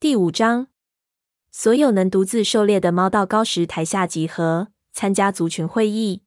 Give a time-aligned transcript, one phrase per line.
[0.00, 0.68] 第五章，
[1.50, 6.22] 所有能独自狩猎的猫到高石台下集合，参加族群会议。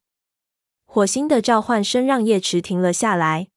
[0.84, 3.48] 火星的召唤声让叶池停了下来。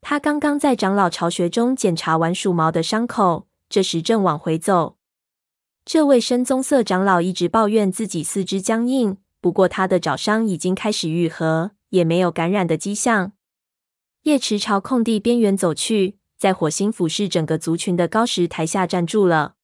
[0.00, 4.96] 他刚刚在长老巢穴中检查完鼠毛的伤口，这时正往回走。
[5.84, 13.34] 这位深棕色长老一直抱怨自己四肢僵硬，不过他的爪伤已经开始愈合，也没有感染的迹象。
[14.22, 16.17] 叶池朝空地边缘走去。
[16.38, 19.56] 在火星俯视整个族群的高石台下站住了。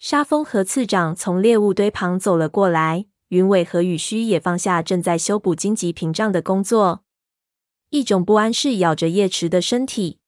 [0.00, 7.04] 沙风和次长从猎物堆旁走了过来，云尾和羽须也放下正在修补荆棘屏障的工作。
[7.90, 10.18] 一种不安是咬着叶池的身体。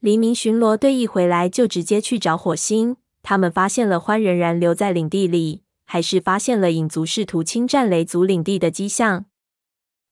[0.00, 9.24] 黎明巡逻队一回来就直接去找火星，他们发现了獾仍然留在领地里，还是发现了影族试图侵占雷族领地的迹象。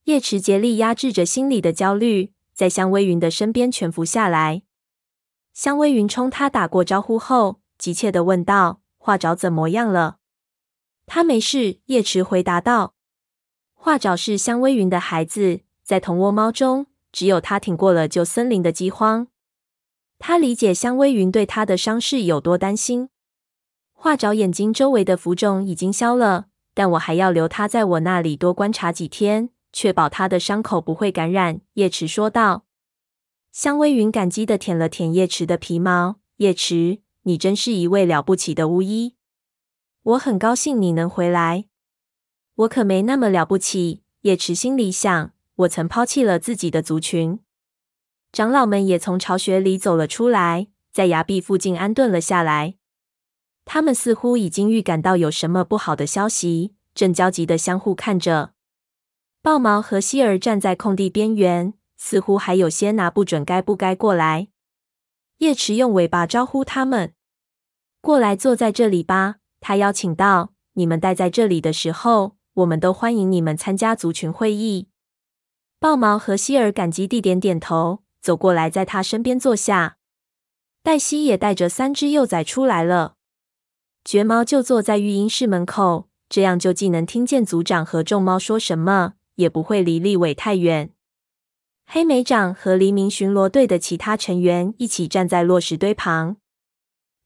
[0.05, 2.33] 叶池竭力压制着心里的焦虑。
[2.53, 4.63] 在香微云的身边蜷伏下来，
[5.53, 10.19] 香微云冲他打过招呼后，急切地问道：“画爪怎么样了
[11.07, 12.95] ？”“他没事。”叶池回答道。
[13.75, 19.27] 画爪是香微云的孩子，在同窝猫中，只有他挺过了旧森林的饥荒。
[20.19, 23.09] 他理解香微云对他的伤势有多担心。
[23.93, 29.51] 画爪眼睛周围的浮肿已经消了，但我还要留他在我那里多观察几天。
[29.73, 32.67] 确保他的伤口不会感染，叶池说道。
[33.51, 36.17] 香微云感激的舔了舔叶池的皮毛。
[36.37, 39.15] 叶池，你真是一位了不起的巫医。
[40.03, 41.67] 我很高兴你能回来。
[42.55, 45.33] 我可没那么了不起，叶池心里想。
[45.57, 47.39] 我曾抛弃了自己的族群。
[48.33, 52.77] 长老们也从巢穴里走了出来，在崖壁附近安顿了下来。
[53.65, 58.55] 他们似乎已经预感到有什么不好的消息，正焦急的相互看着。
[59.43, 64.47] 豹毛和希尔站在空地边缘，似乎还有些拿不准该不该过来。
[65.39, 67.15] 叶池用尾巴招呼他们
[68.01, 69.39] 过来，坐在这里吧。
[69.61, 74.87] 他邀请道：“你们待在这里的时候，我们都欢迎你们参加族群会议。”
[75.81, 79.97] 豹毛和希尔感激地点点头，走过来，在他身边坐下。
[80.85, 83.17] 黛西也带着三只幼崽出来了。
[84.05, 89.15] 绝毛就坐在育婴室门口，这样就既能听见族长和众猫说什么。
[89.37, 90.91] 也不会离立伟太远。
[91.87, 96.37] 黑莓长和黎明巡逻队的其他成员一起站在落石堆旁。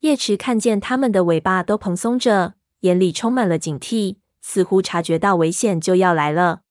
[0.00, 6.62] 叶池看见他们的尾巴都蓬松着，眼里充满了警惕，似乎察觉到危险就要来了。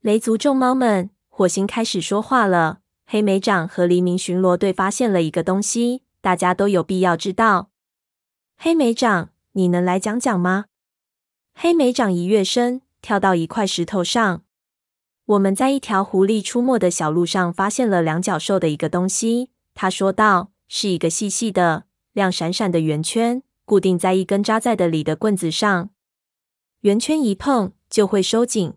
[0.00, 2.80] 雷族众猫们，火星开始说话了。
[3.06, 7.70] 黑莓长和黎明巡逻队发现了一个东西，大家都有必要知道。
[8.56, 10.66] 黑莓长，你能来讲讲吗？
[11.54, 14.42] 黑莓长一跃身，跳到一块石头上。
[15.26, 25.90] 我们在一条狐狸出没的小路上发现了两脚兽的一个东西，他说道：“是一个细细的、亮闪闪的圆圈，固定在一根扎在的里的棍子上。
[26.82, 28.74] 圆圈一碰就会收紧，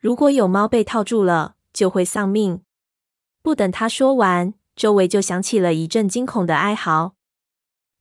[0.00, 2.62] 如果有猫被套住了，就会丧命。”
[3.42, 7.14] 不等他说完，周围就响起了一阵惊恐的哀嚎。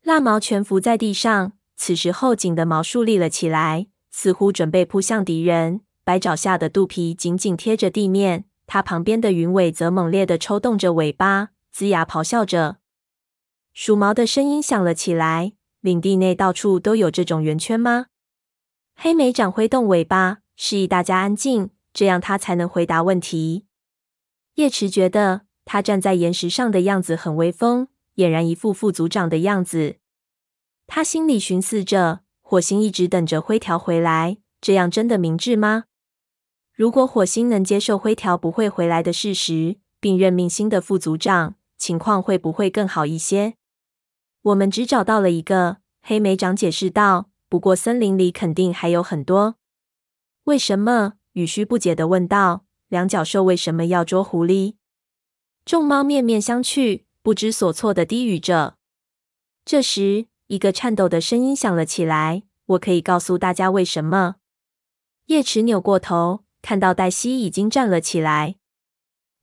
[0.03, 5.81] 蜡毛蜷伏在地上，此时后颈的毛竖立了起来，似乎准备扑向敌人。
[6.07, 12.77] 白爪下的肚皮紧紧贴着地面，它旁边的云尾则猛烈地抽动着尾巴，龇牙咆哮着。
[13.73, 15.51] 鼠毛的声音响了起来
[15.81, 18.05] ：“领地内到处都有这种圆圈吗？”
[18.95, 23.65] 黑莓长挥动尾巴，示意大家安静，这样他才能回答问题。
[24.55, 29.97] 叶池觉得他站在岩石上的样子很威风，俨然一副副族长的样子。
[30.87, 35.83] 他心里寻思着：火星一直等着灰条回来，这样真的明智吗？
[36.77, 43.55] 如果火星能接受灰条不会回来的事实，并任命新的副族长，情况会不会更好一些？
[44.43, 47.31] 我们只找到了一个，黑莓长解释道。
[47.49, 49.55] 不过森林里肯定还有很多。
[50.43, 51.13] 为什么？
[51.33, 52.65] 雨须不解的问道。
[52.89, 54.75] 两脚兽为什么要捉狐狸？
[55.65, 58.75] 众猫面面相觑，不知所措的低语着。
[59.65, 64.35] 这时，一个颤抖的声音响了起来：“我可以告诉大家为什么。”
[65.25, 66.43] 叶池扭过头。
[66.61, 68.55] 看到黛西已经站了起来，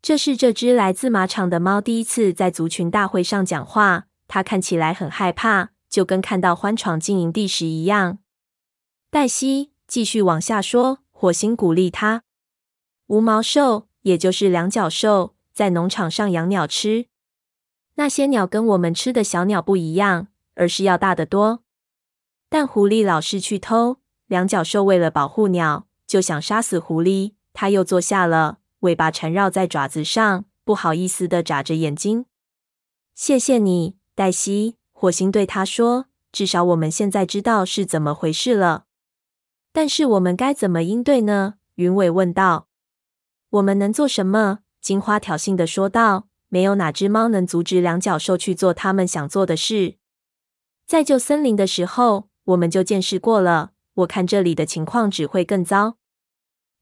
[0.03, 4.07] 这是这只来自马场的猫第一次在族群大会上讲话。
[4.27, 8.19] 它看起来很害怕，就跟看到獾闯进营地时一样。
[9.11, 12.25] 黛西继续往下说，火星鼓励他：
[13.07, 17.07] 无毛兽，也就是两脚兽，在农场上养鸟吃。
[17.97, 21.63] 那些鸟跟我们吃的小鸟不一样，而是要大得多。
[22.49, 25.87] 但狐狸老是去偷，两脚兽为了保护鸟。
[26.15, 32.27] 就想杀死狐狸，他又坐下了，尾巴缠绕在爪子上，不好意思的眨着眼睛。
[33.17, 34.77] 谢谢你，黛西。
[34.93, 38.85] 火星对他说：“至少我们现在知道是怎么回事了。
[39.73, 42.69] 但是我们该怎么应对呢？”云尾问道。
[43.51, 46.29] “我们能做什么？”金花挑衅的说道。
[46.49, 49.97] “没有哪只猫能阻止两脚兽去做他们想做的事。
[50.87, 53.73] 在旧森林的时候，我们就见识过了。
[53.95, 55.97] 我看这里的情况只会更糟。”“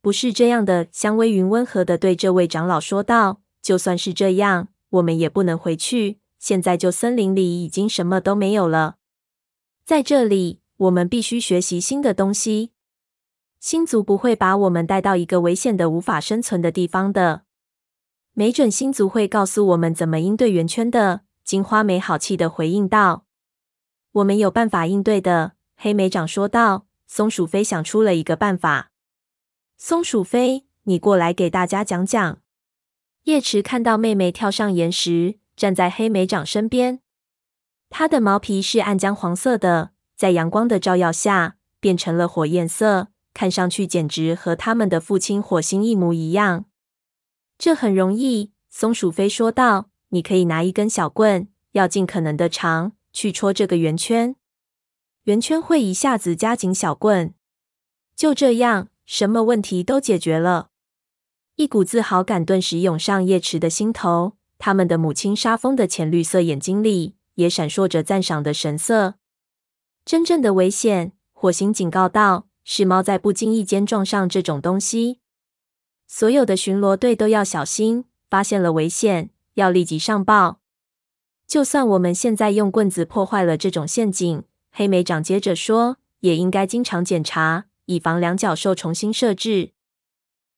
[0.03, 3.41] 不是这样的。”香微云温和地对这位长老说道。
[3.63, 8.97] “就算是这样，我们也不能回去。”现在就森林里已经什么都没有了，
[9.85, 12.73] 在这里，我们必须学习新的东西。
[13.61, 17.43] 星族不会把我们带到一个危险的、无法生存的地方的。
[18.33, 21.21] 没准星族会告诉我们怎么应对圆圈的。
[21.45, 23.27] 金花没好气地回应道
[24.11, 26.87] ：“我们有办法应对的。”黑莓长说道。
[27.07, 28.92] 松鼠飞想出了一个办法。
[29.85, 32.39] 松鼠飞，你过来给大家讲讲。
[33.25, 35.41] 叶池看到妹妹跳上岩石。
[35.57, 37.01] 站在黑莓长身边，
[37.91, 46.67] 它的毛皮是暗姜黄色的，在阳光的照耀下变成了火焰色，看上去简直和他们的父亲火星一模一样。
[47.59, 54.37] 这很容易，松鼠飞说道：“你可以拿一根小棍，要尽可能的长，去戳这个圆圈，
[55.25, 57.35] 圆圈会一下子夹紧小棍。
[58.15, 60.69] 就这样，什么问题都解决了。”
[61.57, 64.37] 一股自豪感顿时涌上叶池的心头。
[64.59, 69.15] 他们的母亲沙风的浅绿色眼睛里也闪烁着赞赏的神色。
[70.05, 75.19] 真正的危险，火星警告道，是猫在不经意间撞上这种东西。
[76.07, 80.61] 所有的巡逻队都要小心，发现了危险要立即上报。
[81.49, 89.73] 就算我们现在用棍子破坏了这种陷阱，黑莓长接着说，也应该经常检查，以防两脚兽重新设置。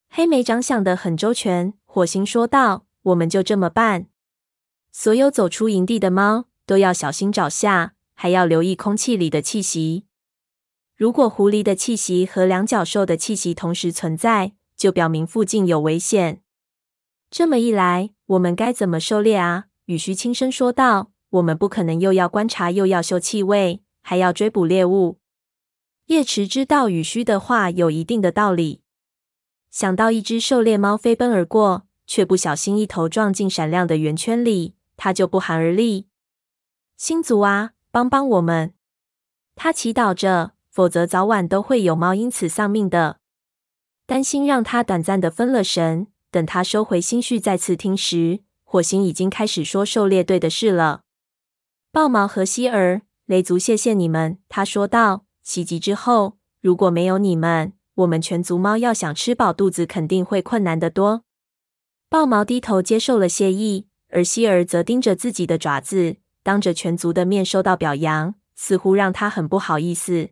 [0.09, 2.87] 黑莓长想得很周全，火星说道。
[3.05, 4.07] 我们就这么办。
[4.91, 10.07] 所有走出营地的猫都要小心找下，还要留意空气里的气息。
[10.97, 16.41] 如果狐狸的气息和两脚兽的气息同时存在，就表明附近有危险。
[17.31, 19.67] 这么一来，我们该怎么狩猎啊？
[19.85, 25.19] 雨须轻声说道：“我们不可能又要观察，又要嗅气味，还要追捕猎物。”
[26.07, 28.83] 叶池知道羽须的话有一定的道理，
[29.71, 31.87] 想到一只狩猎猫飞奔而过。
[32.07, 36.07] 却不小心一头撞进闪亮的圆圈里，他就不寒而栗。
[36.99, 38.75] 星族啊，帮帮我们！
[39.55, 43.21] 他祈祷着，否则早晚都会有猫因此丧命的。
[44.05, 51.05] 担心让他短暂的分了神，等他收回心绪再次听时，火星已经开始说狩猎队的事了。
[51.91, 55.24] 豹毛和希儿，雷族，谢谢你们，他说道。
[55.45, 61.23] 袭击之后，如果没有你们，我们全族猫要想吃饱肚子，肯定会困难得多。
[62.09, 70.31] 豹毛低头接受了谢意，而希儿则盯着自己的爪子，当着全族的面受到表扬，似乎让他很不好意思。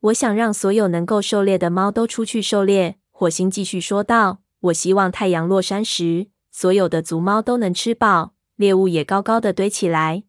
[0.00, 2.98] 我想让所有能够狩猎的猫都出去狩猎。
[3.10, 10.24] 火星继续说道：“我希望太阳落山时，所有的族猫都能吃饱，猎物也高高的堆起来。”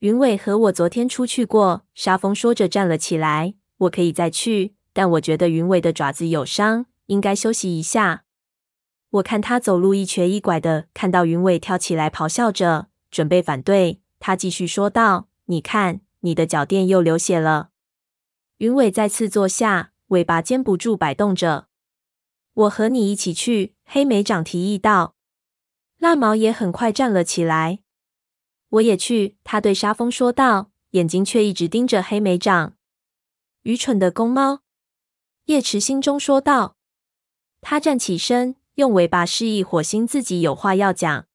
[0.00, 3.54] 云尾和我昨天出去过，沙风说着站了起来。
[3.78, 8.22] 我可以再去，但我觉得云尾的爪子有伤，应该休息一下。
[9.10, 14.00] 我看他走路一瘸一拐的，看到云尾跳起来咆哮着，准备反对。
[14.20, 17.70] 他继续说道：“你看，你的脚垫又流血了。”
[18.58, 21.66] 云尾再次坐下，尾巴坚不住摆动着。
[22.54, 25.16] “我和你一起去。”黑莓长提议道。
[25.98, 27.80] 蜡毛也很快站了起来。
[28.68, 32.74] “我也去。”他对沙风说道，眼睛却一直盯着黑莓长。
[33.62, 34.60] “愚蠢的公猫。”
[35.46, 36.76] 叶池心中说道。
[37.60, 38.56] 他站起身。
[38.74, 41.26] 用尾巴示意火星自己有话要讲。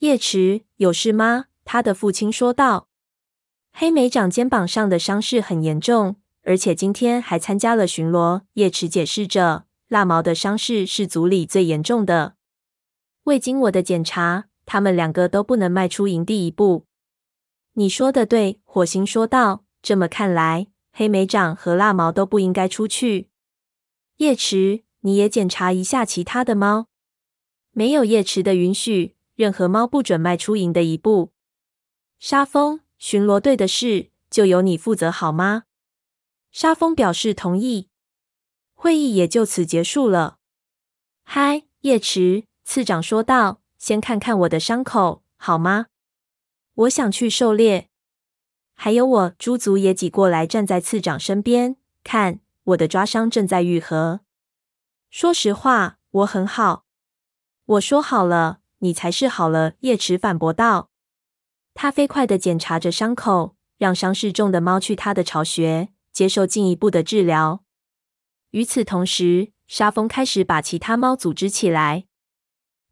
[0.00, 1.44] 叶池，有事吗？
[1.64, 2.88] 他的父亲说道。
[3.72, 8.42] 黑莓长肩膀上的伤势很严重，而且今天还参加了巡逻。
[8.54, 12.34] 叶池解释着，蜡毛的伤势是族里最严重的。
[13.22, 16.84] 未经我的检查，他们两个都不能迈出营地一步。
[17.72, 19.64] 你说的对，火星说道。
[19.80, 23.30] 这么看来，黑莓长和蜡毛都不应该出去。
[24.16, 24.82] 夜池。
[25.00, 26.88] 你也检查一下其他的猫。
[27.70, 31.30] 没有夜池的允许，任何猫不准迈出营的一步。
[32.18, 35.64] 沙风，巡逻队的事就由你负责好吗？
[36.50, 37.88] 沙风表示同意。
[38.74, 40.38] 会议也就此结束了。
[41.22, 45.86] 嗨，夜池，次长说道，先看看我的伤口好吗？
[46.74, 47.88] 我想去狩猎。
[48.74, 54.20] 还有我，猪族也挤过来站在次长身边，看，我的抓伤正在愈合。
[55.10, 56.84] 说实话，我很好。
[57.64, 59.72] 我说好了，你才是好了。
[59.80, 60.90] 叶池反驳道。
[61.72, 67.62] 他飞快地检查着伤口，让伤势重的猫去他的巢穴接受进一步的治疗。
[68.50, 72.06] 与此同时，沙峰开始把其他猫组织起来。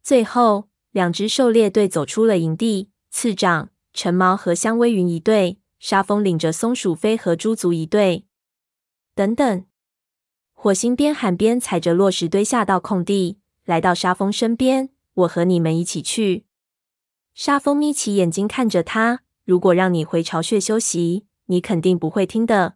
[0.03, 8.23] 最后，两支狩猎队走出了营地，次长、陈毛和香薇云一队，沙蜂领着松鼠飞和猪族一队。
[9.13, 9.65] 等等，
[10.53, 14.91] 火星边喊边踩着落石堆下到空地，来到沙蜂身边。
[15.15, 16.45] 我和你们一起去。
[17.33, 19.19] 沙蜂眯起眼睛看着他。
[19.43, 22.75] 如果让你回巢穴休息，你肯定不会听的。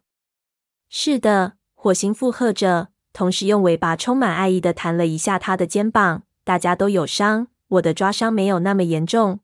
[0.90, 6.24] 是的，火星附和着，同时用尾巴充满爱意地弹了一下他的肩膀。
[6.44, 9.40] 大家都有伤，我的抓伤没有那么严重。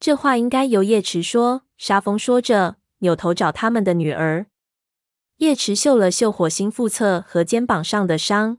[0.00, 1.62] 这话应该由叶池说。
[1.76, 4.46] 沙风说着，扭头找他们的女儿。
[5.38, 8.58] 叶池嗅了嗅火星腹侧和肩膀上的伤，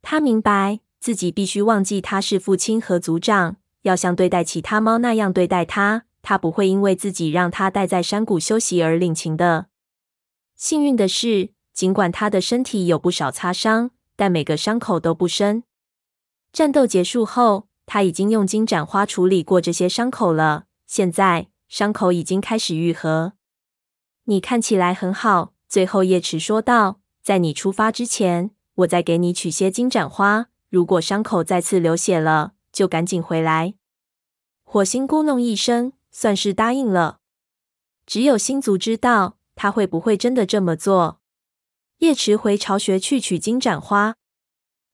[0.00, 6.06] 他明白自己必须忘记他是父亲和族长，要像对待其他猫那样对待他。
[6.20, 9.66] 他不会因为自己让他待在山谷休息而领情的。
[10.56, 15.62] 幸运的是，尽管他的身体有不少擦伤，但每个伤口都不深。
[16.52, 20.64] 战斗结束后，他已经用金盏花处理过这些伤口了。
[20.86, 23.32] 现在伤口已经开始愈合。
[24.24, 25.54] 你看起来很好。
[25.68, 30.48] 最后，叶池说道：“在你出发之前，我再给你取些金盏花。
[30.68, 33.74] 如果伤口再次流血了，就赶紧回来。”
[34.62, 35.92] 火星咕哝一声。
[36.14, 37.20] 算是答应了。
[38.04, 41.22] 只有星族知道他会不会真的这么做。
[42.00, 44.16] 叶池回巢穴去取金盏花，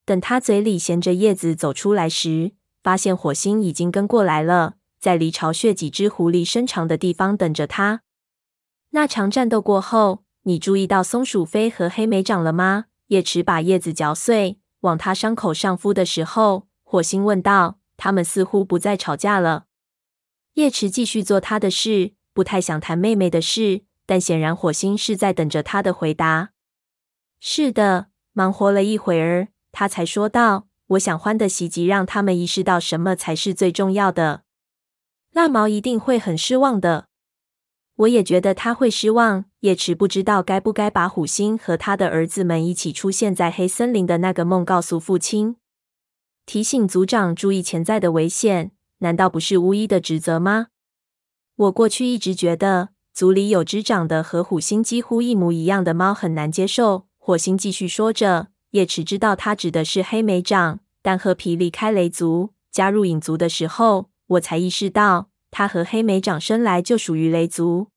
[0.04, 8.02] 等他嘴里衔着叶子走出来时，发现火星已经跟过来了，在离巢穴几只狐狸身长的地方等着他。
[8.90, 12.86] 那场战斗过后，你注意到松鼠飞和黑莓长了吗？
[13.08, 19.64] 叶池把叶子嚼碎，往他伤口上敷的时候，火星问道：“他们似乎不再吵架了。”
[20.54, 26.50] 叶池继续做他的事，不太想谈妹妹的事，但显然火星是在等着他的回答。
[27.40, 34.42] 是的，忙活了一会儿，他才说道：“我想欢的袭击让他们意识到什么才是最重要的。
[35.32, 37.08] 蜡毛一定会很失望的。
[37.96, 45.56] 我也觉得他会失望。”叶池不知道该不该把虎星和他的儿子们一起出现在黑森林的那个梦告诉父亲，
[46.46, 48.70] 提醒族长注意潜在的危险。
[48.98, 50.68] 难道不是巫医的职责吗？
[51.56, 57.08] 我过去一直觉得族里有只长得和虎星几乎一模一样的猫很难接受。
[57.16, 67.88] 火星继续说着，叶池知道他指的是黑莓长，但褐皮离开雷族加入影族的时候，我才意识到他和黑莓长生来就属于雷族。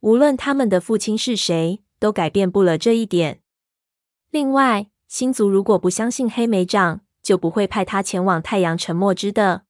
[0.00, 3.40] 无论他们的父亲是谁，都改变不了这一点。
[4.30, 9.64] 另外，星族如果不相信黑莓长，就不会派他前往太阳沉没之的。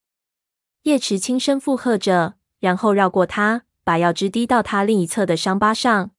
[0.83, 6.11] 叶池轻声附和着，然后绕过他，把药汁滴到他另一侧的伤疤上。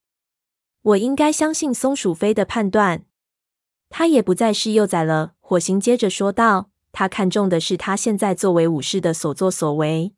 [0.82, 3.06] 我应该相信松鼠飞的判断。
[3.92, 5.34] 他也不再是幼崽了。
[5.40, 10.14] 火星接着说道：“他看重的是他现在作为武士的所作所为。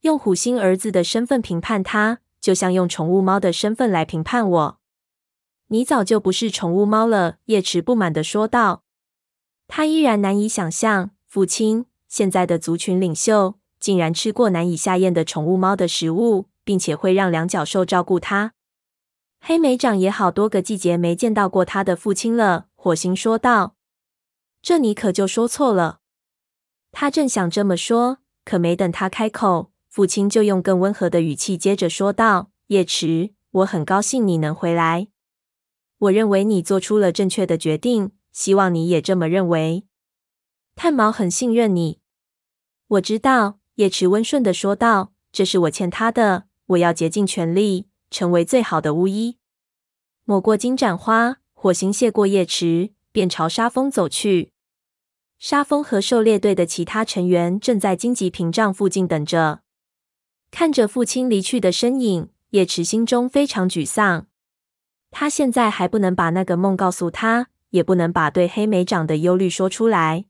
[0.00, 4.78] 用虎星儿子的身份评判他，就像用宠物猫的身份来评判我。
[5.68, 8.82] 你早就不是宠物猫了。”叶池不满地说道。
[9.68, 11.84] 他依然难以想象，父亲。
[12.08, 18.54] 现在的族群领袖竟然吃过难以下咽的宠物猫的食物，并且会让两脚兽照顾他。
[19.40, 22.68] 黑莓长也好多个季节没见到过他的父亲了。
[22.88, 23.76] 火星说道
[24.62, 26.00] ：“这你可就说错了。”
[26.90, 35.08] 他正想这么说，可没等他开口，父亲就用更温和的语气接着说道：“叶池，我很高兴你能回来。
[35.98, 39.84] 我认为你做出了正确的决定，希望你也这么认为。”
[40.74, 42.00] 炭毛很信任你，
[42.86, 43.58] 我知道。
[43.74, 49.36] 叶池温顺地说道：“这是我欠他的，我要竭尽全力成为最好的巫医。”
[50.24, 54.52] 抹过金盏花，火星谢过叶池，便朝沙峰走去。
[55.40, 59.62] 沙峰和狩猎队的其他成员正在荆棘屏障附近等着，
[60.52, 64.28] 看着父亲离去的身影，叶池心中非常沮丧。
[65.10, 70.26] 他现在还不能把那个梦告诉他，也不能把对黑莓长的忧虑说出来。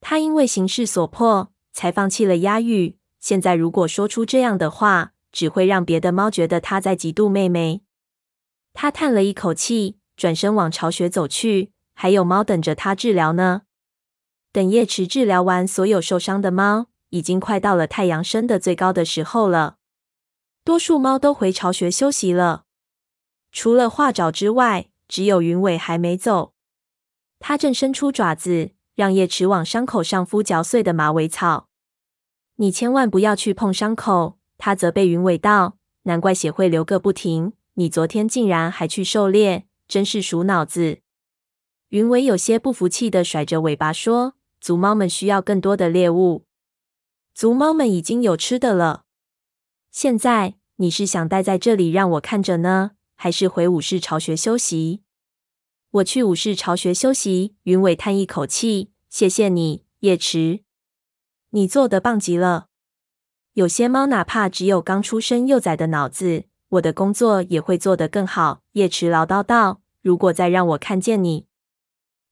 [0.00, 2.96] 他因为形势所迫，才放弃了压育。
[3.20, 7.82] 现在如果说出这样的话，只会让别的猫觉得他在嫉妒妹妹。
[8.74, 11.72] 他叹了一口气，转身往巢穴走去。
[11.94, 13.62] 还有猫等着他治疗呢。
[14.50, 19.76] 等叶池治疗完所有受伤的猫，已经快到了太阳升得最高的时候了。
[20.64, 22.64] 多数猫都回巢穴休息了，
[23.50, 26.54] 除了画爪之外，只有云尾还没走。
[27.38, 28.72] 他正伸出爪子。
[28.94, 31.70] 让叶池往伤口上敷嚼碎的马尾草。
[32.56, 41.00] 你千万不要去碰伤口，他责备云尾道：“难怪血会流个不停，你昨天竟然还去狩猎，真是鼠脑子。”
[41.90, 46.46] 云尾有些不服气的甩着尾巴说：“族猫们需要更多的猎物，
[47.34, 49.04] 族猫们已经有吃的了。
[49.90, 55.02] 现在你是想待在这里让我看着呢，还是回武士巢穴休息
[56.00, 60.60] ？”“我去武士巢穴休息。”云尾叹一口气：“谢谢你，叶池，
[61.50, 62.68] 你做的棒极了。”
[63.52, 68.62] 有些猫哪怕只有刚出生幼崽的脑子，我的工作也会做得更好。
[68.72, 71.46] 叶池唠叨道：“如果再让我看见你……”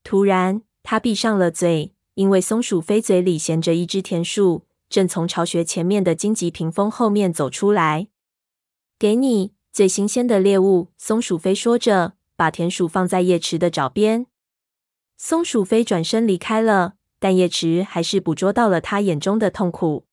[0.05, 8.09] 突然，他闭上了嘴，因为松鼠飞嘴里衔着一只田鼠，正从巢穴前面的荆棘屏风后面走出来。
[8.99, 14.27] “给你最新鲜的猎物。”松鼠飞说着，把田鼠放在叶池的爪边。
[15.17, 20.07] 松鼠飞转身离开了，但叶池还是捕捉到了他眼中的痛苦。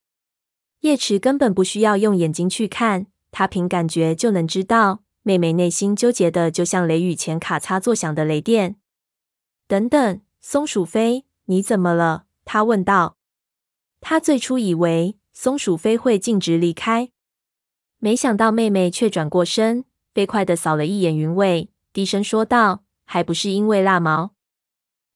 [0.82, 8.78] 叶池根本不需要用眼睛去看，他凭感觉就能知道，妹妹内心纠结的就像雷雨前咔嚓作响的雷电。
[9.68, 12.28] 等等，松鼠飞，你怎么了？
[12.46, 13.18] 他问道。
[14.00, 17.10] 他最初以为松鼠飞会径直离开，
[17.98, 24.32] 没想到妹妹却转过身，飞快的扫了一眼云尾，低声说道：“还不是因为蜡毛。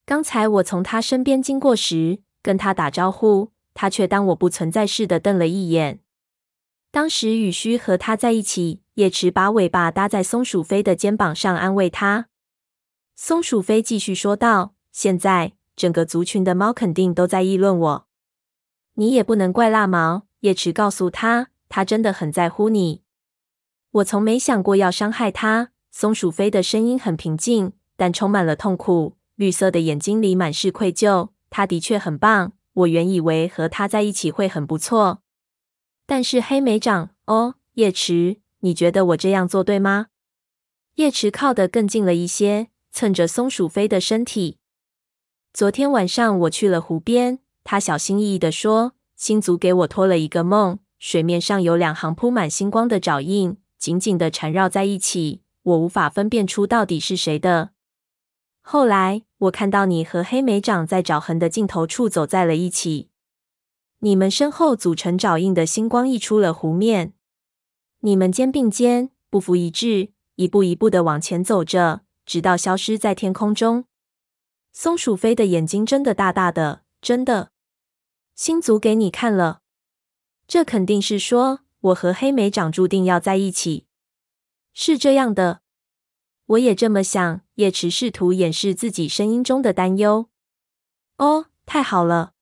[0.05, 6.00] 刚才我从他身边经过时，跟他打招呼。”他却当我不存在似的瞪了一眼。
[6.91, 12.27] 当时羽须和他在一起，叶池把尾巴搭在松鼠飞的肩膀上安慰他。
[13.15, 18.07] 松鼠飞继续说道：“现在整个族群的猫肯定都在议论我，
[18.95, 23.03] 你也不能怪蜡毛。”叶池告诉他：“他真的很在乎你。
[23.91, 31.29] 我从没想过要伤害他。”松鼠飞的声音很平静，但充满了痛苦，绿色的眼睛里满是愧疚。
[31.49, 32.51] 他的确很棒。
[32.73, 35.21] 我原以为和他在一起会很不错，
[36.11, 40.07] 但是黑莓长哦，叶池，你觉得我这样做对吗？
[40.95, 44.57] 叶池靠得更近了一些，蹭着松鼠飞的身体。
[45.53, 57.69] 昨天晚上我去了湖边，他小心翼翼地说：“星族给我托了一个梦，水面上有两行铺满星光的爪印，紧紧地缠绕在一起，我无法分辨出到底是谁的。”
[58.59, 63.10] 后来，我看到你和黑莓长在爪痕的尽头处走在了一起，
[64.03, 67.13] 你们身后组成爪印的星光溢出了湖面，
[67.99, 73.85] 你们肩并肩，步幅一致，一步一步的往前走着，直到消失在天空中。
[74.71, 77.51] 松鼠飞的眼睛睁得大大的，真的，
[78.33, 79.61] 星族给你看了，
[80.47, 83.85] 这肯定是说我和黑莓长注定要在一起，
[84.73, 85.61] 是这样的。
[86.47, 87.41] 我也这么想。
[87.55, 90.27] 叶池试图掩饰自己声音中的担忧。
[91.17, 92.33] 哦，太好了，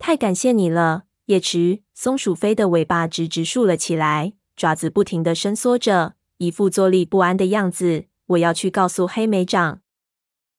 [0.00, 1.82] 太感谢你了，叶池。
[1.92, 8.06] 松鼠飞的尾巴直直竖了起来，爪子不停地伸缩着，一副坐立不安的样子。
[8.28, 9.82] 我要去告诉黑莓长，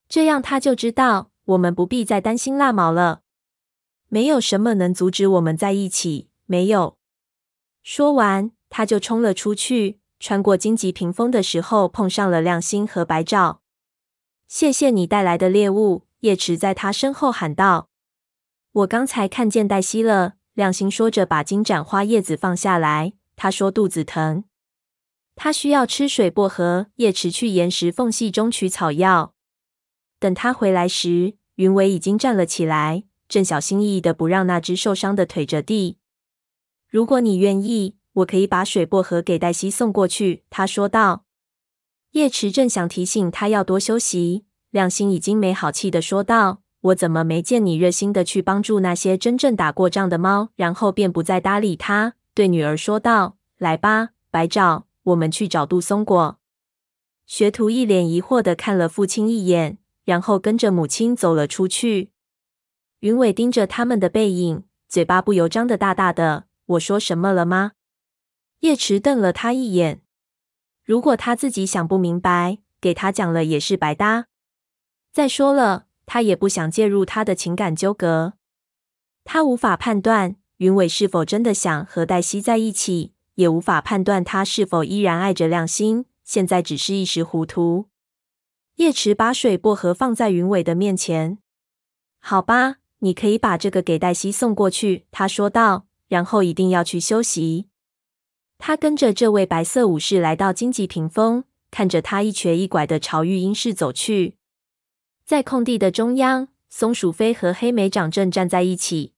[0.08, 3.21] 这样他就知道我们不必再担心蜡毛了。
[4.10, 6.99] 没有什么能阻止我们在一起，没有。
[7.82, 9.99] 说完，他就冲了出去。
[10.19, 13.63] 穿过荆棘屏风的时候，碰上了亮星和白照。
[14.47, 17.89] 谢谢你带来的猎物，叶池在他身后喊道。
[18.71, 20.34] 我刚才看见黛西了。
[20.53, 23.13] 亮星说着，把金盏花叶子放下来。
[23.36, 24.43] 他说肚子疼，
[25.36, 26.88] 他需要吃水薄荷。
[26.95, 29.34] 叶池去岩石缝隙中取草药。
[30.19, 35.97] 等他回来时，云伟已经站了起来，正小心翼翼的不让那只受伤的腿着地。
[36.88, 37.95] 如果你愿意。
[38.15, 41.23] 我可以把水薄荷给黛西送过去，他说道。
[42.12, 56.39] 叶池正想提醒他要多休息，亮星已经没好气的说道：“我怎么没见你热心的去帮助那些真正打过仗的猫？”然后便不再搭理他，对女儿说道：“来吧，白爪，我们去找杜松果。”
[57.28, 62.12] 学徒一脸疑惑的看了父亲一眼，然后跟着母亲走了出去。
[63.00, 66.46] 云伟盯着他们的背影，嘴巴不由张得大大的。
[66.65, 67.72] 我说什么了吗？
[68.60, 70.02] 叶池瞪了他一眼。
[70.84, 74.28] 如果他自己想不明白，给他讲了也是白搭。
[75.13, 78.33] 再说了，他也不想介入他的情感纠葛。
[79.23, 86.05] 他无法判断云伟是否真的想和黛西在一起，也无法判断他是否依然爱着亮星。
[86.23, 87.87] 现在只是一时糊涂。
[88.75, 91.37] 叶池把水薄荷放在云伟的面前。
[92.19, 95.05] 好吧，你可以把这个给黛西送过去。
[95.11, 97.67] 他说道，然后一定要去休息。
[98.57, 104.37] 他跟着这位白色武士来到荆棘屏风，看着他一瘸一拐的朝育婴室走去。
[105.32, 109.13] 在空地的中央，松鼠飞和黑莓长正站在一起。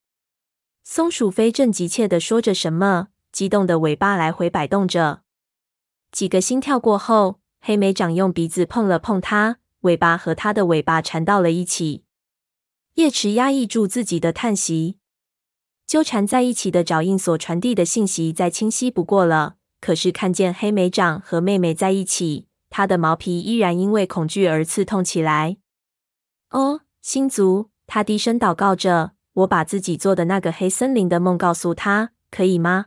[0.83, 5.23] 松鼠飞正急切地说着什么，激动的尾巴来回摆动着。
[6.11, 12.03] 几个心跳过后，黑莓长用鼻子碰了碰它，尾巴和它的尾巴缠到了一起。
[12.93, 14.99] 叶池压抑住自己的叹息。
[15.87, 19.55] 纠缠在一起的爪印所传递的信息再清晰不过了。
[19.81, 25.57] 可是看见黑莓长和妹妹在一起，他的毛皮依然因为恐惧而刺痛起来。
[26.53, 32.85] 哦，星族，他低声祷告着：“我把自己做的那个黑森林的梦告诉他，可以吗？”